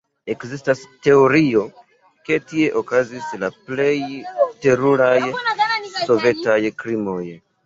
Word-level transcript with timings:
Ekzistas 0.33 0.79
teorio, 1.07 1.65
ke 2.29 2.39
tie 2.53 2.71
okazis 2.81 3.27
la 3.43 3.51
plej 3.69 3.91
teruraj 4.65 5.21
sovetaj 6.09 6.59
krimoj. 6.83 7.25